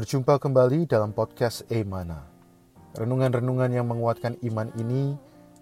[0.00, 2.24] Berjumpa kembali dalam podcast Emana.
[2.96, 5.12] Renungan-renungan yang menguatkan iman ini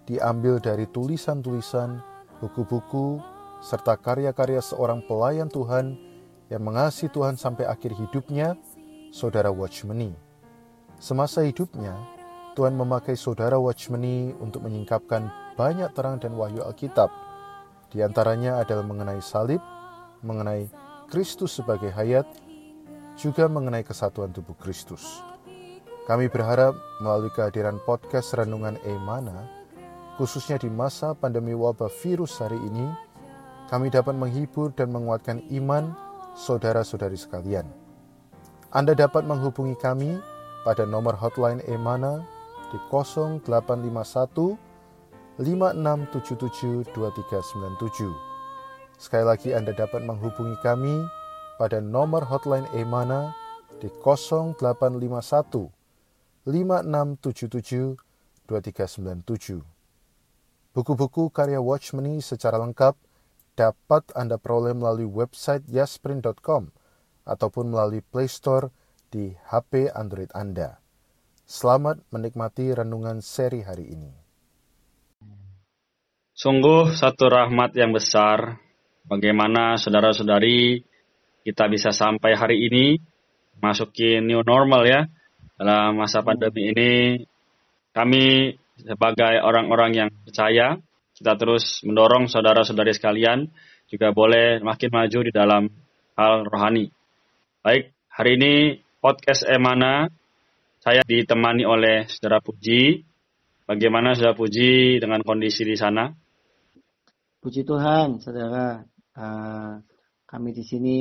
[0.07, 1.99] diambil dari tulisan-tulisan,
[2.39, 3.19] buku-buku,
[3.59, 5.99] serta karya-karya seorang pelayan Tuhan
[6.47, 8.55] yang mengasihi Tuhan sampai akhir hidupnya,
[9.11, 10.15] Saudara Watchmeni.
[11.03, 11.99] Semasa hidupnya,
[12.55, 15.27] Tuhan memakai Saudara Watchmeni untuk menyingkapkan
[15.59, 17.11] banyak terang dan wahyu Alkitab.
[17.91, 19.59] Di antaranya adalah mengenai salib,
[20.23, 20.71] mengenai
[21.11, 22.23] Kristus sebagai hayat,
[23.19, 25.19] juga mengenai kesatuan tubuh Kristus.
[26.07, 26.71] Kami berharap
[27.03, 29.45] melalui kehadiran podcast Renungan Emana,
[30.15, 32.87] khususnya di masa pandemi wabah virus hari ini,
[33.67, 35.91] kami dapat menghibur dan menguatkan iman
[36.33, 37.67] saudara-saudari sekalian.
[38.71, 40.15] Anda dapat menghubungi kami
[40.63, 42.23] pada nomor hotline Emana
[42.71, 44.55] di 0851
[45.37, 48.09] 5677 2397.
[48.99, 51.18] Sekali lagi Anda dapat menghubungi kami
[51.59, 53.35] pada nomor hotline Emana
[53.83, 54.55] di 0851
[56.47, 57.99] 5677
[58.47, 59.59] 2397.
[60.71, 62.95] Buku-buku karya Watchmeni secara lengkap
[63.59, 66.71] dapat Anda peroleh melalui website yasprint.com
[67.27, 68.71] ataupun melalui Play Store
[69.11, 70.79] di HP Android Anda.
[71.43, 74.13] Selamat menikmati renungan seri hari ini.
[76.31, 78.55] Sungguh satu rahmat yang besar
[79.03, 80.87] bagaimana saudara-saudari
[81.43, 82.99] kita bisa sampai hari ini
[83.59, 85.07] masukin new normal ya
[85.59, 86.91] dalam masa pandemi ini
[87.91, 90.79] kami sebagai orang-orang yang percaya
[91.19, 93.51] kita terus mendorong saudara-saudari sekalian
[93.91, 95.67] juga boleh makin maju di dalam
[96.15, 96.87] hal rohani.
[97.59, 98.53] Baik, hari ini
[99.03, 100.07] podcast Emana
[100.79, 103.03] saya ditemani oleh Saudara Puji.
[103.67, 106.07] Bagaimana Saudara Puji dengan kondisi di sana?
[107.43, 108.79] Puji Tuhan, Saudara.
[109.11, 109.83] Uh,
[110.29, 110.97] kami di sini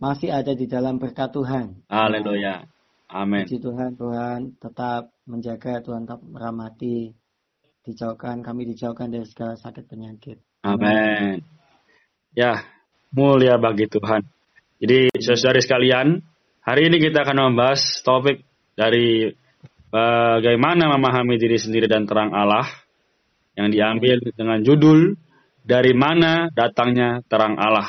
[0.00, 1.84] masih ada di dalam berkat Tuhan.
[1.92, 2.64] Haleluya.
[3.12, 3.44] Amin.
[3.44, 7.12] Puji Tuhan, Tuhan tetap menjaga, Tuhan tetap merahmati,
[7.84, 10.40] dijauhkan, kami dijauhkan dari segala sakit penyakit.
[10.64, 11.44] Amin.
[12.32, 12.64] Ya,
[13.12, 14.24] mulia bagi Tuhan.
[14.80, 16.22] Jadi, saudari sekalian,
[16.64, 18.46] hari ini kita akan membahas topik
[18.78, 19.28] dari
[19.90, 22.64] bagaimana memahami diri sendiri dan terang Allah
[23.58, 25.18] yang diambil dengan judul
[25.64, 27.88] dari mana datangnya terang Allah.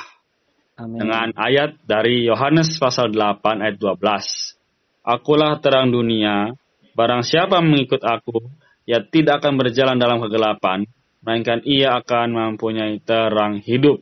[0.80, 1.04] Amin.
[1.04, 5.06] Dengan ayat dari Yohanes pasal 8 ayat 12.
[5.06, 6.54] Akulah terang dunia,
[6.94, 8.38] barang siapa mengikut aku,
[8.86, 10.86] ia tidak akan berjalan dalam kegelapan,
[11.26, 14.02] melainkan ia akan mempunyai terang hidup.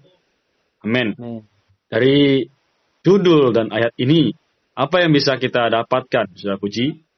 [0.84, 1.16] Amin.
[1.88, 2.47] Dari
[3.03, 4.31] judul dan ayat ini,
[4.75, 7.09] apa yang bisa kita dapatkan, Saudara Puji?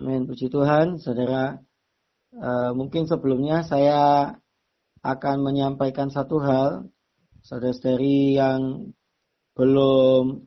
[0.00, 1.60] Amin, puji Tuhan, saudara.
[2.32, 4.32] Uh, mungkin sebelumnya saya
[5.00, 6.88] akan menyampaikan satu hal,
[7.40, 8.92] saudara-saudari yang
[9.56, 10.44] belum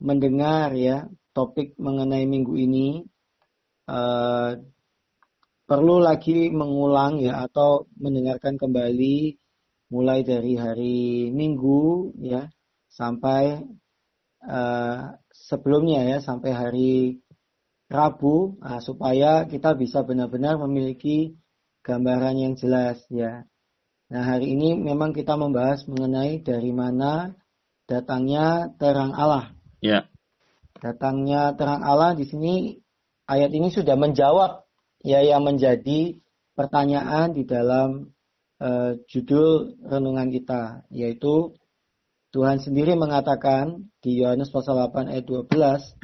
[0.00, 3.02] mendengar ya topik mengenai minggu ini
[3.88, 4.56] uh,
[5.64, 9.40] perlu lagi mengulang ya atau mendengarkan kembali
[9.88, 12.48] mulai dari hari Minggu ya
[12.92, 13.64] sampai
[14.44, 16.94] uh, sebelumnya ya sampai hari
[17.88, 21.36] Rabu uh, supaya kita bisa benar-benar memiliki
[21.84, 23.44] gambaran yang jelas ya
[24.12, 27.32] Nah, hari ini memang kita membahas mengenai dari mana
[27.88, 29.56] datangnya terang Allah.
[29.80, 30.08] Ya.
[30.80, 32.76] Datangnya terang Allah di sini
[33.24, 34.68] ayat ini sudah menjawab
[35.00, 36.20] ya yang menjadi
[36.52, 38.12] pertanyaan di dalam
[38.60, 41.56] uh, judul renungan kita yaitu
[42.34, 45.94] Tuhan sendiri mengatakan di Yohanes pasal 8 ayat 12,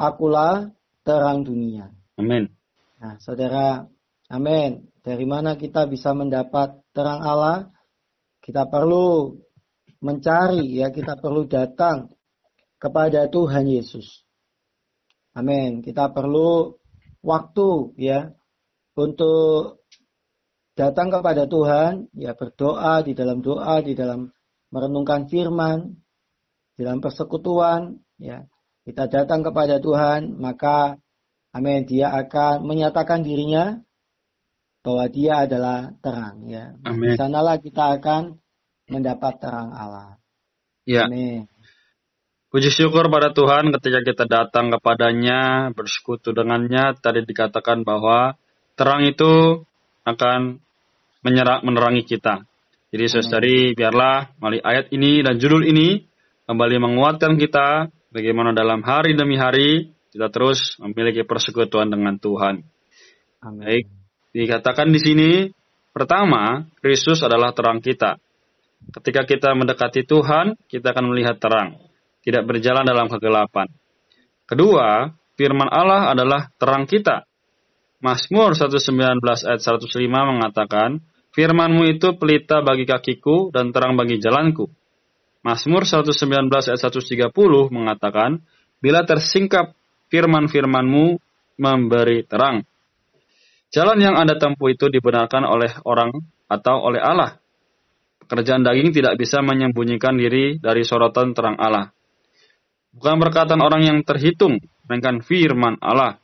[0.00, 0.72] "Akulah
[1.04, 2.48] terang dunia." Amin.
[2.96, 3.84] Nah, Saudara,
[4.32, 4.93] amin.
[5.04, 7.68] Dari mana kita bisa mendapat terang Allah?
[8.40, 9.36] Kita perlu
[10.00, 12.08] mencari ya, kita perlu datang
[12.80, 14.24] kepada Tuhan Yesus.
[15.36, 15.84] Amin.
[15.84, 16.72] Kita perlu
[17.20, 17.68] waktu
[18.00, 18.32] ya
[18.96, 19.84] untuk
[20.72, 24.32] datang kepada Tuhan, ya berdoa di dalam doa, di dalam
[24.72, 26.00] merenungkan firman,
[26.74, 28.42] di dalam persekutuan, ya.
[28.84, 31.00] Kita datang kepada Tuhan, maka
[31.56, 33.80] amin, dia akan menyatakan dirinya
[34.84, 36.76] bahwa dia adalah terang ya.
[36.84, 37.16] Amin.
[37.16, 38.36] Di sanalah kita akan
[38.92, 40.20] mendapat terang Allah.
[40.84, 41.08] Ya.
[41.08, 41.48] Amin.
[42.52, 48.38] Puji syukur pada Tuhan ketika kita datang kepadanya, bersekutu dengannya, tadi dikatakan bahwa
[48.78, 49.64] terang itu
[50.06, 50.62] akan
[51.26, 52.46] menyerang, menerangi kita.
[52.94, 56.06] Jadi saudari, biarlah melalui ayat ini dan judul ini
[56.46, 62.62] kembali menguatkan kita bagaimana dalam hari demi hari kita terus memiliki persekutuan dengan Tuhan.
[63.42, 63.66] Amin.
[63.66, 63.84] Baik,
[64.34, 65.30] Dikatakan di sini,
[65.94, 68.18] pertama, Kristus adalah terang kita.
[68.90, 71.78] Ketika kita mendekati Tuhan, kita akan melihat terang.
[72.24, 73.68] tidak berjalan dalam kegelapan.
[74.48, 77.28] Kedua, firman Allah adalah terang kita.
[78.00, 81.04] Mazmur 119 ayat 105 mengatakan,
[81.36, 84.72] Firmanmu itu pelita bagi kakiku dan terang bagi jalanku.
[85.44, 87.28] Mazmur 119 ayat 130
[87.68, 88.40] mengatakan,
[88.80, 89.76] Bila tersingkap
[90.08, 91.20] firman-firmanmu
[91.60, 92.64] memberi terang.
[93.74, 96.14] Jalan yang Anda tempuh itu dibenarkan oleh orang
[96.46, 97.42] atau oleh Allah.
[98.22, 101.90] Pekerjaan daging tidak bisa menyembunyikan diri dari sorotan terang Allah.
[102.94, 106.22] Bukan perkataan orang yang terhitung, melainkan firman Allah.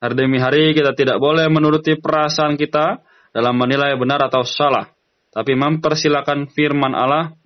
[0.00, 3.04] Hari demi hari kita tidak boleh menuruti perasaan kita
[3.36, 4.88] dalam menilai benar atau salah,
[5.36, 7.36] tapi mempersilahkan firman Allah,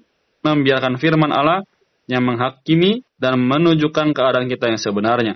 [0.46, 1.66] membiarkan firman Allah
[2.06, 5.34] yang menghakimi dan menunjukkan keadaan kita yang sebenarnya.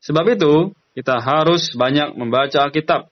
[0.00, 3.06] Sebab itu, kita harus banyak membaca Alkitab,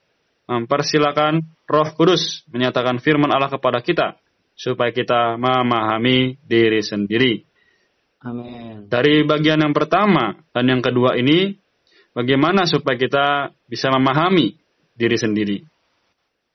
[0.50, 1.38] mempersilahkan
[1.70, 4.18] Roh Kudus menyatakan firman Allah kepada kita,
[4.58, 7.46] supaya kita memahami diri sendiri.
[8.26, 8.90] Amin.
[8.90, 11.54] Dari bagian yang pertama dan yang kedua ini,
[12.10, 14.58] bagaimana supaya kita bisa memahami
[14.98, 15.62] diri sendiri?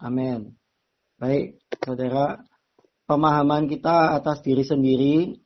[0.04, 0.52] Amin.
[1.16, 2.44] Baik, saudara,
[3.08, 5.40] pemahaman kita atas diri sendiri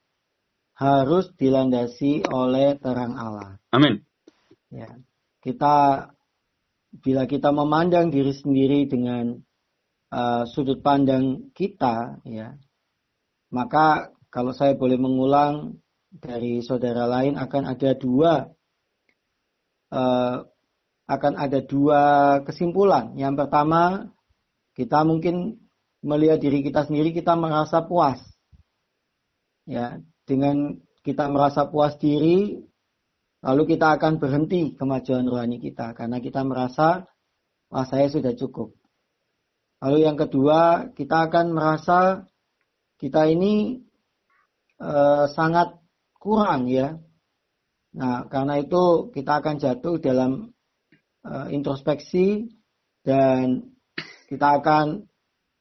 [0.73, 3.61] harus dilandasi oleh terang Allah.
[3.69, 4.01] Amin.
[4.73, 4.97] Ya,
[5.45, 6.09] kita
[7.05, 9.37] bila kita memandang diri sendiri dengan
[10.09, 12.57] uh, sudut pandang kita, ya,
[13.53, 15.77] maka kalau saya boleh mengulang
[16.09, 18.49] dari saudara lain akan ada dua
[19.93, 20.37] uh,
[21.05, 22.01] akan ada dua
[22.41, 23.13] kesimpulan.
[23.13, 24.09] Yang pertama,
[24.73, 25.61] kita mungkin
[26.01, 28.17] melihat diri kita sendiri kita merasa puas.
[29.69, 32.65] Ya, dengan kita merasa puas diri,
[33.45, 37.05] lalu kita akan berhenti kemajuan rohani kita karena kita merasa
[37.69, 38.73] wah saya sudah cukup.
[39.85, 42.25] Lalu yang kedua, kita akan merasa
[42.97, 43.85] kita ini
[44.81, 45.77] uh, sangat
[46.17, 46.97] kurang ya.
[47.95, 50.49] Nah, karena itu kita akan jatuh dalam
[51.21, 52.49] uh, introspeksi
[53.05, 53.77] dan
[54.25, 55.05] kita akan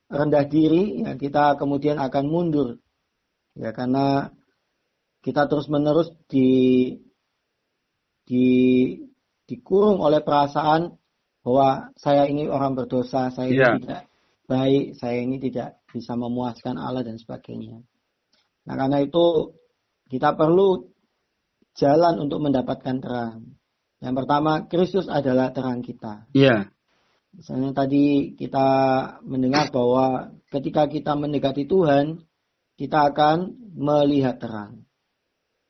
[0.08, 2.81] rendah diri, ya, kita kemudian akan mundur.
[3.52, 4.32] Ya, karena
[5.20, 6.48] kita terus-menerus di
[8.24, 8.48] di
[9.44, 10.96] dikurung oleh perasaan
[11.44, 13.76] bahwa saya ini orang berdosa, saya ini yeah.
[13.76, 14.02] tidak
[14.48, 17.84] baik, saya ini tidak bisa memuaskan Allah dan sebagainya.
[18.64, 19.52] Nah, karena itu
[20.08, 20.88] kita perlu
[21.76, 23.60] jalan untuk mendapatkan terang.
[24.00, 26.28] Yang pertama, Kristus adalah terang kita.
[26.32, 26.48] Iya.
[26.48, 26.62] Yeah.
[27.34, 28.68] Misalnya tadi kita
[29.26, 32.22] mendengar bahwa ketika kita mendekati Tuhan,
[32.78, 34.86] kita akan melihat terang.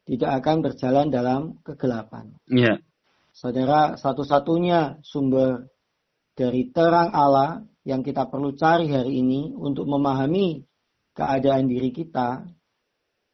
[0.04, 2.36] Tidak akan berjalan dalam kegelapan.
[2.44, 2.84] Yeah.
[3.32, 5.72] Saudara, satu-satunya sumber
[6.36, 10.62] dari terang Allah yang kita perlu cari hari ini untuk memahami
[11.16, 12.44] keadaan diri kita,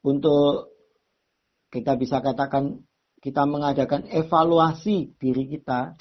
[0.06, 0.70] untuk
[1.70, 2.82] kita bisa katakan
[3.20, 5.94] kita mengadakan evaluasi diri kita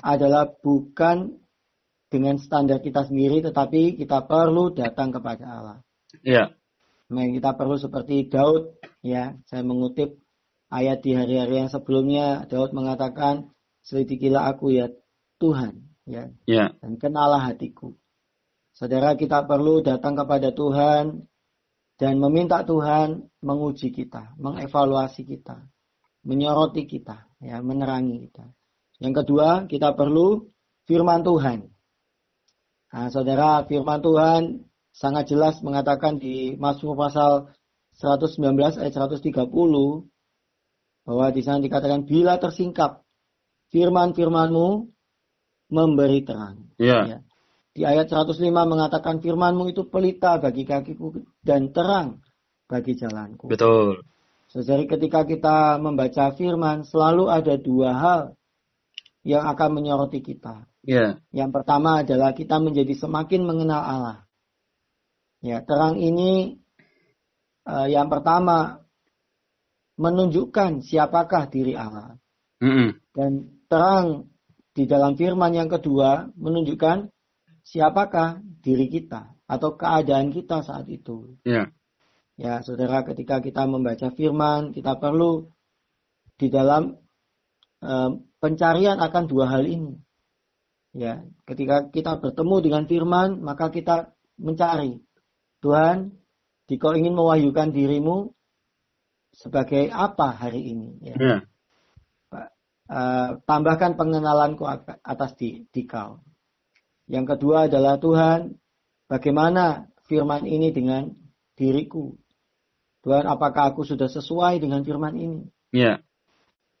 [0.00, 1.38] adalah bukan
[2.08, 5.78] dengan standar kita sendiri tetapi kita perlu datang kepada Allah.
[6.24, 6.56] Iya.
[7.08, 10.18] Nah, kita perlu seperti Daud ya, saya mengutip
[10.68, 13.52] ayat di hari-hari yang sebelumnya Daud mengatakan
[13.84, 14.92] selidikilah aku ya
[15.40, 16.32] Tuhan ya.
[16.48, 16.76] Iya.
[16.80, 17.94] Dan kenalah hatiku.
[18.72, 21.26] Saudara kita perlu datang kepada Tuhan
[21.98, 25.66] dan meminta Tuhan menguji kita, mengevaluasi kita,
[26.22, 28.46] menyoroti kita, ya, menerangi kita.
[29.02, 30.46] Yang kedua, kita perlu
[30.86, 31.66] firman Tuhan.
[32.88, 34.42] Nah, saudara, firman Tuhan
[34.94, 37.50] sangat jelas mengatakan di Mazmur pasal
[37.98, 39.50] 119 ayat 130
[41.08, 43.02] bahwa di sana dikatakan bila tersingkap
[43.74, 44.86] firman-firmanmu
[45.68, 46.70] memberi terang.
[46.78, 47.04] Yeah.
[47.04, 47.18] Ya.
[47.74, 52.22] Di ayat 105 mengatakan firmanmu itu pelita bagi kakiku dan terang
[52.70, 53.50] bagi jalanku.
[53.50, 54.02] Betul.
[54.48, 58.22] Jadi ketika kita membaca firman selalu ada dua hal
[59.26, 60.64] yang akan menyoroti kita.
[60.86, 61.20] Yeah.
[61.34, 64.18] Yang pertama adalah kita menjadi semakin mengenal Allah.
[65.44, 66.58] Ya, terang ini
[67.68, 68.80] yang pertama
[69.98, 72.16] menunjukkan siapakah diri Allah.
[72.62, 72.88] Mm -hmm.
[73.12, 73.30] Dan
[73.68, 74.32] terang
[74.72, 77.10] di dalam firman yang kedua menunjukkan
[77.66, 81.36] siapakah diri kita atau keadaan kita saat itu.
[81.42, 81.74] Ya.
[82.38, 85.50] Ya, saudara, ketika kita membaca firman, kita perlu
[86.38, 86.94] di dalam
[87.82, 89.98] uh, pencarian akan dua hal ini.
[90.94, 95.02] Ya, ketika kita bertemu dengan firman, maka kita mencari
[95.58, 96.14] Tuhan,
[96.68, 98.36] jika ingin mewahyukan dirimu
[99.32, 101.00] sebagai apa hari ini.
[101.00, 101.16] Ya.
[101.16, 101.38] ya.
[102.88, 104.64] Uh, tambahkan pengenalanku
[105.04, 106.24] atas di, di kau.
[107.04, 108.56] Yang kedua adalah Tuhan,
[109.08, 111.12] bagaimana firman ini dengan
[111.56, 112.16] diriku?
[113.04, 115.40] Tuhan, apakah aku sudah sesuai dengan firman ini?
[115.72, 116.00] Ya.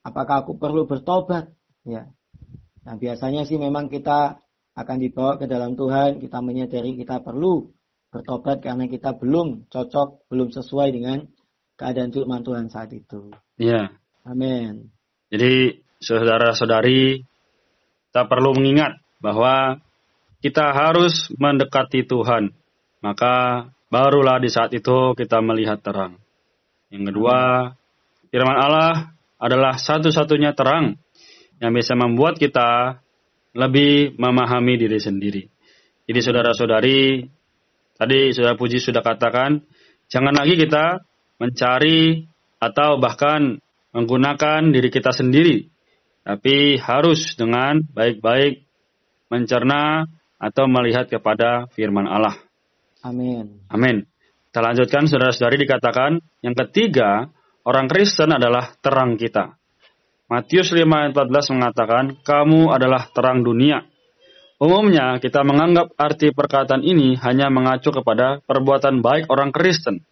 [0.04, 1.52] Apakah aku perlu bertobat?
[1.84, 2.08] Ya.
[2.84, 4.40] Nah, biasanya sih memang kita
[4.76, 7.68] akan dibawa ke dalam Tuhan, kita menyadari kita perlu
[8.08, 11.28] bertobat karena kita belum cocok, belum sesuai dengan
[11.76, 13.32] keadaan firman Tuhan saat itu.
[13.60, 13.92] Ya.
[14.24, 14.92] Amin.
[15.28, 17.24] Jadi, saudara-saudari,
[18.08, 19.78] kita perlu mengingat bahwa
[20.40, 22.54] kita harus mendekati Tuhan.
[23.04, 26.18] Maka barulah di saat itu kita melihat terang.
[26.88, 27.38] Yang kedua,
[28.32, 30.98] firman Allah adalah satu-satunya terang
[31.60, 33.00] yang bisa membuat kita
[33.54, 35.42] lebih memahami diri sendiri.
[36.08, 37.26] Jadi saudara-saudari,
[37.98, 39.66] tadi saudara Puji sudah katakan,
[40.08, 41.02] jangan lagi kita
[41.42, 42.24] mencari
[42.62, 43.58] atau bahkan
[43.92, 45.66] menggunakan diri kita sendiri,
[46.22, 48.64] tapi harus dengan baik-baik
[49.28, 50.06] mencerna
[50.38, 52.38] atau melihat kepada firman Allah.
[53.02, 53.62] Amin.
[53.70, 54.06] Amin.
[54.48, 57.28] Kita lanjutkan saudara-saudari dikatakan, yang ketiga,
[57.62, 59.58] orang Kristen adalah terang kita.
[60.28, 63.84] Matius 5 ayat 14 mengatakan, kamu adalah terang dunia.
[64.58, 70.02] Umumnya kita menganggap arti perkataan ini hanya mengacu kepada perbuatan baik orang Kristen.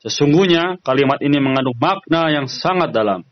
[0.00, 3.26] Sesungguhnya kalimat ini mengandung makna yang sangat dalam.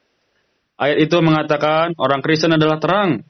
[0.78, 3.22] Ayat itu mengatakan orang Kristen adalah terang.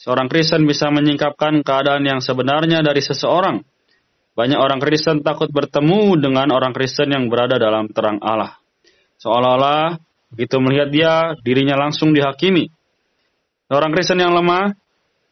[0.00, 3.62] Seorang Kristen bisa menyingkapkan keadaan yang sebenarnya dari seseorang.
[4.32, 8.56] Banyak orang Kristen takut bertemu dengan orang Kristen yang berada dalam terang Allah.
[9.20, 10.00] Seolah-olah
[10.32, 11.14] Begitu melihat dia,
[11.44, 12.72] dirinya langsung dihakimi.
[13.68, 14.72] Orang Kristen yang lemah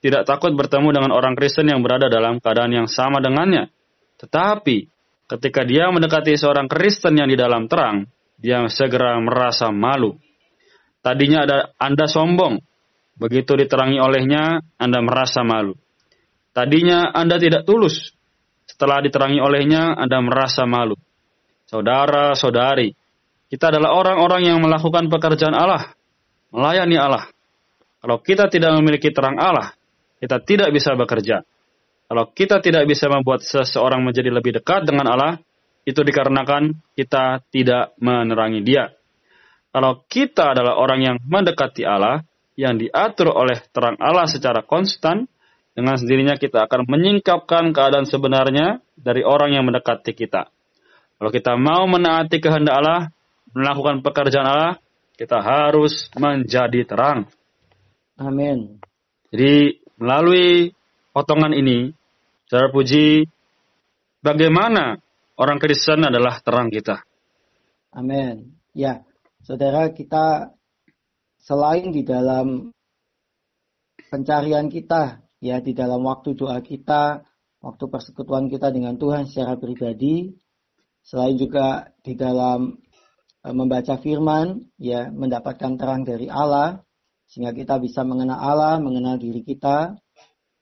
[0.00, 3.68] tidak takut bertemu dengan orang Kristen yang berada dalam keadaan yang sama dengannya.
[4.16, 4.88] Tetapi
[5.28, 8.08] ketika dia mendekati seorang Kristen yang di dalam terang,
[8.40, 10.16] dia segera merasa malu.
[11.04, 12.60] Tadinya ada Anda sombong,
[13.20, 15.76] begitu diterangi olehnya Anda merasa malu.
[16.56, 18.16] Tadinya Anda tidak tulus,
[18.64, 20.96] setelah diterangi olehnya Anda merasa malu.
[21.68, 22.96] Saudara-saudari,
[23.52, 25.92] kita adalah orang-orang yang melakukan pekerjaan Allah,
[26.50, 27.24] melayani Allah.
[28.00, 29.76] Kalau kita tidak memiliki terang Allah,
[30.20, 31.42] kita tidak bisa bekerja.
[32.10, 35.34] Kalau kita tidak bisa membuat seseorang menjadi lebih dekat dengan Allah,
[35.88, 38.92] itu dikarenakan kita tidak menerangi Dia.
[39.70, 42.26] Kalau kita adalah orang yang mendekati Allah,
[42.58, 45.30] yang diatur oleh terang Allah secara konstan,
[45.72, 50.50] dengan sendirinya kita akan menyingkapkan keadaan sebenarnya dari orang yang mendekati kita.
[51.16, 53.00] Kalau kita mau menaati kehendak Allah,
[53.54, 54.74] melakukan pekerjaan Allah,
[55.14, 57.30] kita harus menjadi terang.
[58.20, 58.80] Amin.
[59.30, 60.72] Jadi melalui
[61.12, 61.92] potongan ini,
[62.48, 63.28] saudara puji,
[64.24, 64.96] bagaimana
[65.36, 67.04] orang Kristen adalah terang kita.
[67.92, 68.56] Amin.
[68.72, 69.04] Ya,
[69.44, 70.56] saudara kita
[71.44, 72.72] selain di dalam
[74.08, 77.22] pencarian kita, ya di dalam waktu doa kita,
[77.60, 80.32] waktu persekutuan kita dengan Tuhan secara pribadi,
[81.04, 82.80] selain juga di dalam
[83.40, 86.84] Eh, membaca firman, ya mendapatkan terang dari Allah,
[87.30, 89.94] sehingga kita bisa mengenal Allah, mengenal diri kita.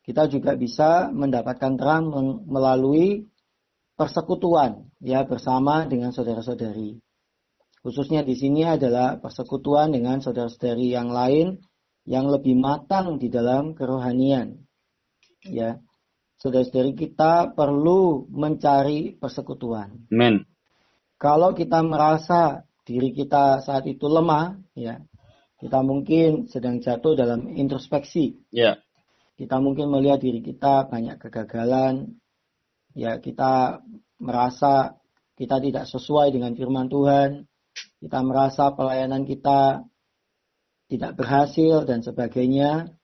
[0.05, 2.13] Kita juga bisa mendapatkan terang
[2.45, 3.29] melalui
[3.97, 7.01] persekutuan, ya bersama dengan saudara-saudari.
[7.81, 11.61] Khususnya di sini adalah persekutuan dengan saudara-saudari yang lain
[12.09, 14.65] yang lebih matang di dalam kerohanian.
[15.45, 15.81] Ya,
[16.41, 20.09] saudara-saudari kita perlu mencari persekutuan.
[20.09, 20.45] Amen.
[21.21, 25.05] Kalau kita merasa diri kita saat itu lemah, ya,
[25.59, 28.38] kita mungkin sedang jatuh dalam introspeksi.
[28.55, 28.79] Ya.
[29.35, 32.19] Kita mungkin melihat diri kita banyak kegagalan,
[32.95, 33.83] ya kita
[34.19, 34.99] merasa
[35.38, 37.47] kita tidak sesuai dengan firman Tuhan,
[38.03, 39.87] kita merasa pelayanan kita
[40.91, 42.95] tidak berhasil dan sebagainya.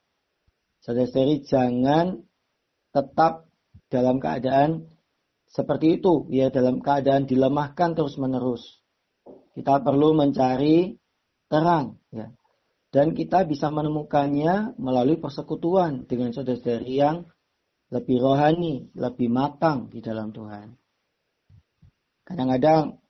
[0.82, 2.22] Saudara-saudari jangan
[2.90, 3.46] tetap
[3.90, 4.90] dalam keadaan
[5.46, 8.82] seperti itu, ya dalam keadaan dilemahkan terus-menerus.
[9.54, 10.98] Kita perlu mencari
[11.46, 12.34] terang, ya.
[12.94, 17.26] Dan kita bisa menemukannya melalui persekutuan dengan saudara-saudari yang
[17.90, 20.78] lebih rohani, lebih matang di dalam Tuhan.
[22.22, 23.02] Kadang-kadang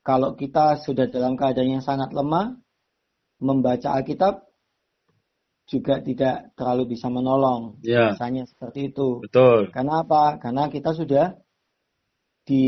[0.00, 2.56] kalau kita sudah dalam keadaan yang sangat lemah,
[3.44, 4.48] membaca Alkitab
[5.68, 7.76] juga tidak terlalu bisa menolong.
[7.84, 8.16] Ya.
[8.16, 9.20] Misalnya seperti itu.
[9.20, 9.68] Betul.
[9.68, 10.40] Karena apa?
[10.40, 11.36] Karena kita sudah
[12.48, 12.64] di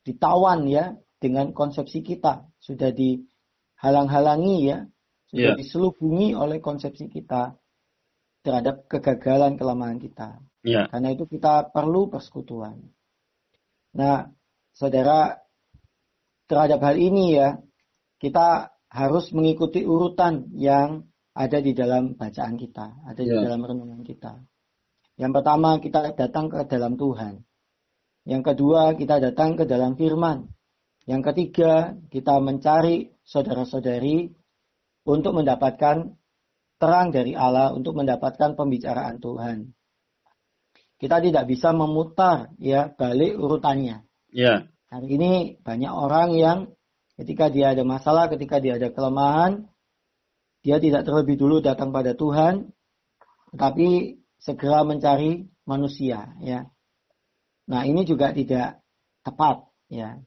[0.00, 4.88] ditawan ya dengan konsepsi kita, sudah dihalang-halangi ya,
[5.30, 5.56] sudah yeah.
[5.56, 7.56] diselubungi oleh konsepsi kita
[8.44, 10.40] terhadap kegagalan kelemahan kita.
[10.60, 10.88] Yeah.
[10.92, 12.80] Karena itu kita perlu persekutuan.
[13.96, 14.28] Nah,
[14.76, 15.40] saudara,
[16.44, 17.56] terhadap hal ini ya,
[18.20, 23.32] kita harus mengikuti urutan yang ada di dalam bacaan kita, ada yeah.
[23.32, 23.44] di ya.
[23.48, 24.38] dalam renungan kita.
[25.14, 27.40] Yang pertama, kita datang ke dalam Tuhan.
[28.24, 30.48] Yang kedua, kita datang ke dalam firman.
[31.04, 34.32] Yang ketiga, kita mencari saudara-saudari
[35.04, 36.16] untuk mendapatkan
[36.80, 39.72] terang dari Allah, untuk mendapatkan pembicaraan Tuhan.
[40.98, 44.04] Kita tidak bisa memutar ya balik urutannya.
[44.32, 44.68] Ya.
[44.88, 46.58] Hari ini banyak orang yang
[47.20, 49.68] ketika dia ada masalah, ketika dia ada kelemahan,
[50.64, 52.72] dia tidak terlebih dulu datang pada Tuhan,
[53.52, 56.68] tetapi segera mencari manusia ya.
[57.68, 58.80] Nah, ini juga tidak
[59.24, 60.20] tepat ya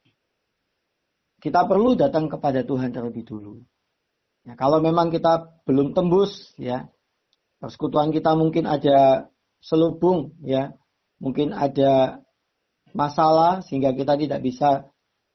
[1.37, 3.61] kita perlu datang kepada Tuhan terlebih dulu.
[4.47, 6.87] Ya, kalau memang kita belum tembus, ya
[7.59, 9.27] persekutuan kita mungkin ada
[9.59, 10.71] selubung, ya
[11.19, 12.23] mungkin ada
[12.95, 14.87] masalah sehingga kita tidak bisa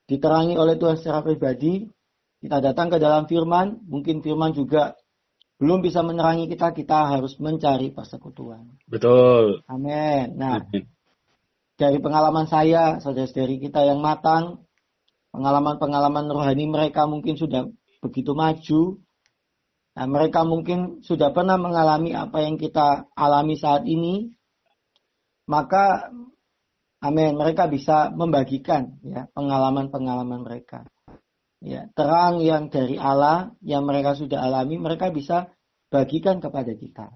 [0.09, 1.92] diterangi oleh Tuhan secara pribadi.
[2.42, 4.99] Kita datang ke dalam Firman, mungkin Firman juga
[5.62, 8.66] belum bisa menerangi kita, kita harus mencari persekutuan.
[8.90, 9.62] Betul.
[9.71, 10.35] Amin.
[10.35, 10.66] Nah,
[11.78, 14.66] dari pengalaman saya, saudara-saudari kita yang matang,
[15.31, 17.71] pengalaman-pengalaman rohani mereka mungkin sudah
[18.03, 18.99] begitu maju.
[19.93, 24.35] Nah, mereka mungkin sudah pernah mengalami apa yang kita alami saat ini.
[25.47, 26.11] Maka
[27.03, 30.87] amin, mereka bisa membagikan ya pengalaman-pengalaman mereka.
[31.63, 35.55] Ya, terang yang dari Allah yang mereka sudah alami, mereka bisa
[35.95, 37.15] bagikan kepada kita.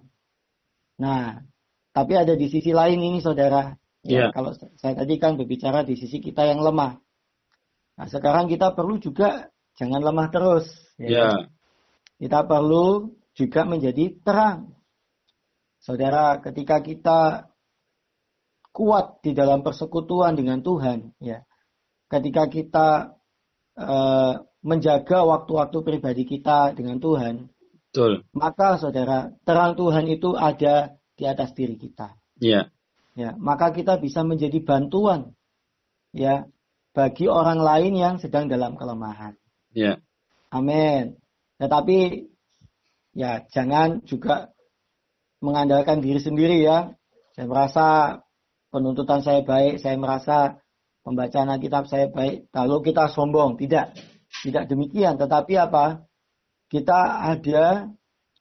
[1.02, 1.42] Nah,
[1.90, 3.74] tapi ada di sisi lain ini saudara.
[4.06, 4.30] Ya, yeah.
[4.30, 7.02] kalau saya tadi kan berbicara di sisi kita yang lemah.
[7.98, 10.66] Nah, sekarang kita perlu juga jangan lemah terus.
[10.96, 11.08] Ya.
[11.08, 11.36] Yeah.
[12.16, 14.72] Kita perlu juga menjadi terang.
[15.78, 17.20] Saudara, ketika kita
[18.72, 21.44] kuat di dalam persekutuan dengan Tuhan, ya,
[22.08, 22.88] ketika kita
[23.76, 27.52] uh, menjaga waktu-waktu pribadi kita dengan Tuhan,
[27.92, 28.24] Betul.
[28.34, 32.16] maka saudara, terang Tuhan itu ada di atas diri kita.
[32.40, 32.72] Iya.
[33.16, 35.32] Ya, maka kita bisa menjadi bantuan
[36.12, 36.44] ya
[36.92, 39.40] bagi orang lain yang sedang dalam kelemahan.
[39.76, 40.00] Ya.
[40.48, 41.20] Amin.
[41.60, 42.24] Tetapi
[43.12, 44.56] ya jangan juga
[45.44, 46.96] mengandalkan diri sendiri ya.
[47.36, 47.86] Saya merasa
[48.72, 50.64] penuntutan saya baik, saya merasa
[51.04, 52.48] pembacaan kitab saya baik.
[52.56, 53.92] Lalu kita sombong, tidak.
[54.36, 56.08] Tidak demikian, tetapi apa?
[56.68, 57.92] Kita ada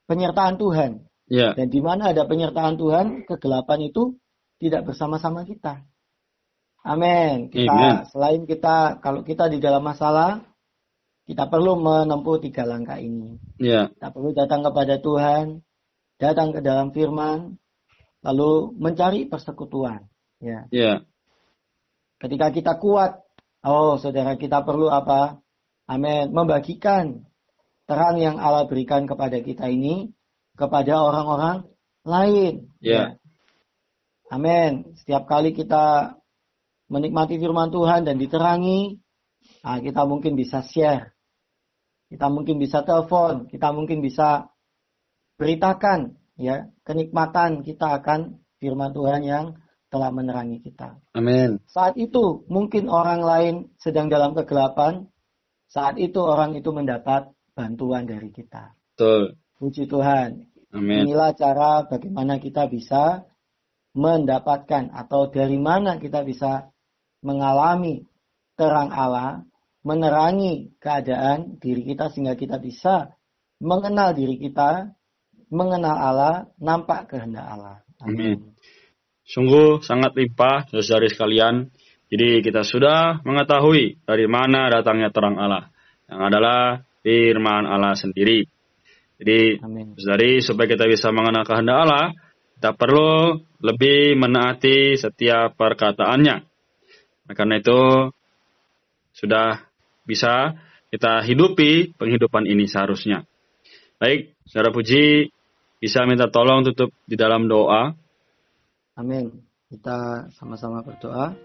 [0.08, 0.92] penyertaan Tuhan.
[1.28, 1.52] Ya.
[1.56, 4.16] Dan di mana ada penyertaan Tuhan, kegelapan itu
[4.60, 5.84] tidak bersama-sama kita.
[6.86, 7.50] Amin.
[7.50, 7.96] Kita Amen.
[8.14, 10.46] selain kita kalau kita di dalam masalah,
[11.26, 13.42] kita perlu menempuh tiga langkah ini.
[13.58, 13.90] Yeah.
[13.98, 15.66] Kita perlu datang kepada Tuhan,
[16.22, 17.58] datang ke dalam firman,
[18.22, 20.06] lalu mencari persekutuan.
[20.38, 20.70] Ya.
[20.70, 20.98] Yeah.
[22.22, 23.26] Ketika kita kuat,
[23.66, 25.42] oh saudara kita perlu apa?
[25.90, 26.30] Amin.
[26.30, 27.26] Membagikan
[27.90, 30.14] terang yang Allah berikan kepada kita ini
[30.54, 31.66] kepada orang-orang
[32.06, 32.70] lain.
[32.86, 33.18] Yeah.
[33.18, 33.24] Ya.
[34.30, 34.94] Amin.
[34.94, 36.18] Setiap kali kita
[36.86, 39.02] menikmati firman Tuhan dan diterangi,
[39.66, 41.15] nah, kita mungkin bisa share.
[42.06, 44.50] Kita mungkin bisa telepon, kita mungkin bisa
[45.36, 49.46] beritakan ya kenikmatan kita akan firman Tuhan yang
[49.90, 51.00] telah menerangi kita.
[51.16, 51.64] Amin.
[51.72, 55.08] Saat itu mungkin orang lain sedang dalam kegelapan,
[55.72, 58.76] saat itu orang itu mendapat bantuan dari kita.
[58.96, 59.40] Betul.
[59.56, 60.52] Puji Tuhan.
[60.76, 61.08] Amin.
[61.08, 63.24] Inilah cara bagaimana kita bisa
[63.96, 66.68] mendapatkan atau dari mana kita bisa
[67.24, 68.04] mengalami
[68.60, 69.48] terang Allah,
[69.86, 73.14] menerangi keadaan diri kita sehingga kita bisa
[73.62, 74.92] mengenal diri kita,
[75.54, 77.86] mengenal Allah, nampak kehendak Allah.
[78.02, 78.58] Amin.
[79.26, 81.70] Sungguh sangat limpah, saudara sekalian.
[82.10, 85.70] Jadi kita sudah mengetahui dari mana datangnya terang Allah,
[86.10, 88.46] yang adalah firman Allah sendiri.
[89.16, 89.58] Jadi,
[89.96, 92.06] saudari, supaya kita bisa mengenal kehendak Allah,
[92.58, 96.36] kita perlu lebih menaati setiap perkataannya.
[97.26, 98.12] Nah, karena itu
[99.16, 99.65] sudah
[100.06, 100.56] bisa
[100.94, 103.26] kita hidupi penghidupan ini seharusnya.
[104.00, 105.34] Baik, saudara Puji,
[105.82, 107.92] bisa minta tolong tutup di dalam doa.
[108.96, 109.44] Amin.
[109.68, 111.36] Kita sama-sama berdoa.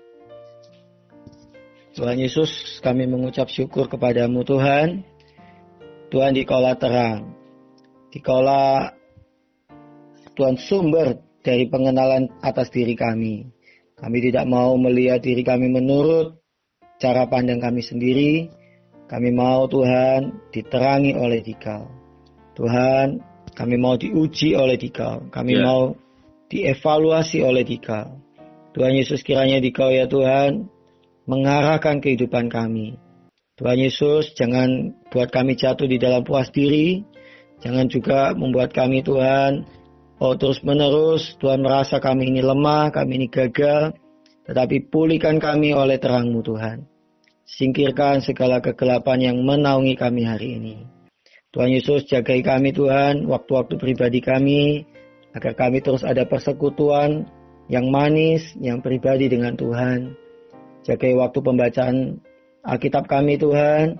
[1.90, 5.03] Tuhan Yesus, kami mengucap syukur kepadamu Tuhan.
[6.14, 7.35] Tuhan dikaulah terang.
[8.14, 8.94] Dikaulah
[10.38, 13.51] Tuhan sumber dari pengenalan atas diri kami.
[13.99, 16.39] Kami tidak mau melihat diri kami menurut
[17.01, 18.53] cara pandang kami sendiri.
[19.11, 21.91] Kami mau Tuhan diterangi oleh Dikau.
[22.55, 23.19] Tuhan,
[23.59, 25.27] kami mau diuji oleh Dikau.
[25.35, 25.65] Kami yeah.
[25.67, 25.99] mau
[26.47, 28.15] dievaluasi oleh Dikau.
[28.71, 30.71] Tuhan Yesus kiranya Dikau ya Tuhan
[31.27, 32.95] mengarahkan kehidupan kami.
[33.59, 37.03] Tuhan Yesus jangan buat kami jatuh di dalam puas diri.
[37.67, 39.67] Jangan juga membuat kami Tuhan
[40.21, 43.97] Oh terus menerus Tuhan merasa kami ini lemah, kami ini gagal.
[44.45, 46.85] Tetapi pulihkan kami oleh terangmu Tuhan.
[47.59, 50.77] Singkirkan segala kegelapan yang menaungi kami hari ini.
[51.51, 54.87] Tuhan Yesus jagai kami Tuhan, waktu-waktu pribadi kami,
[55.35, 57.27] agar kami terus ada persekutuan
[57.67, 60.15] yang manis, yang pribadi dengan Tuhan.
[60.87, 61.97] Jagai waktu pembacaan
[62.63, 63.99] Alkitab kami Tuhan,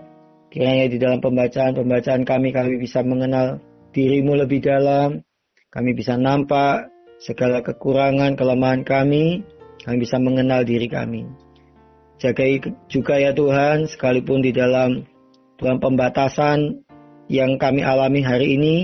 [0.55, 3.59] kiranya di dalam pembacaan-pembacaan kami, kami bisa mengenal
[3.91, 5.27] dirimu lebih dalam,
[5.75, 6.87] kami bisa nampak
[7.19, 9.43] segala kekurangan, kelemahan kami,
[9.83, 11.50] kami bisa mengenal diri kami.
[12.21, 12.61] Jagai
[12.93, 15.09] juga ya Tuhan, sekalipun di dalam
[15.57, 16.85] Tuhan pembatasan
[17.33, 18.77] yang kami alami hari ini,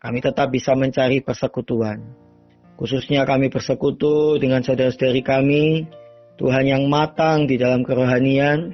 [0.00, 2.00] kami tetap bisa mencari persekutuan.
[2.80, 5.84] Khususnya kami bersekutu dengan saudara-saudari kami,
[6.40, 8.72] Tuhan yang matang di dalam kerohanian,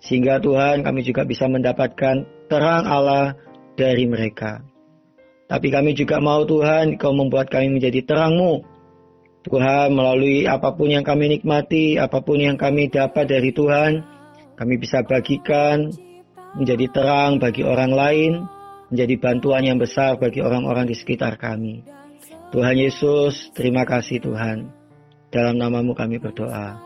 [0.00, 3.36] sehingga Tuhan kami juga bisa mendapatkan terang Allah
[3.76, 4.64] dari mereka.
[5.52, 8.64] Tapi kami juga mau Tuhan, Kau membuat kami menjadi terangmu
[9.42, 14.06] Tuhan melalui apa pun yang kami nikmati, apa pun yang kami dapat dari Tuhan,
[14.54, 15.90] kami bisa bagikan
[16.54, 18.32] menjadi terang bagi orang lain,
[18.92, 21.82] menjadi bantuan yang besar bagi orang-orang di sekitar kami.
[22.52, 24.70] Tuhan Yesus, terima kasih Tuhan.
[25.32, 26.76] Dalam namamu kami berdoa.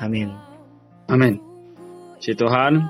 [0.00, 0.32] Amin.
[1.12, 1.36] Amin.
[2.18, 2.80] Si Tuhan,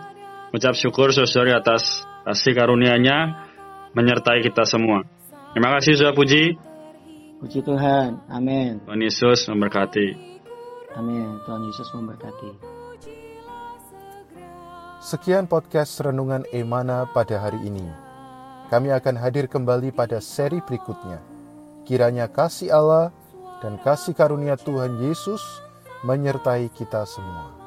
[0.54, 3.50] ucap syukur saudari atas kasih karunia-Nya
[3.92, 5.02] menyertai kita semua.
[5.52, 6.71] Terima kasih sudah puji.
[7.42, 8.22] Puji Tuhan.
[8.30, 8.78] Amin.
[8.86, 10.14] Tuhan Yesus memberkati.
[10.94, 11.42] Amin.
[11.42, 12.50] Tuhan Yesus memberkati.
[15.02, 17.82] Sekian podcast Renungan Emana pada hari ini.
[18.70, 21.18] Kami akan hadir kembali pada seri berikutnya.
[21.82, 23.10] Kiranya kasih Allah
[23.58, 25.42] dan kasih karunia Tuhan Yesus
[26.06, 27.61] menyertai kita semua.